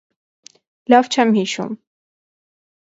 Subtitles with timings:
[0.95, 1.79] -Լավ չեմ հիշում.